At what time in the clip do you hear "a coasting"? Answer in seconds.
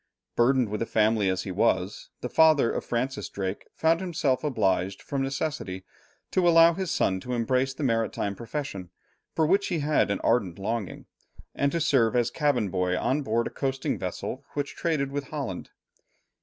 13.45-13.95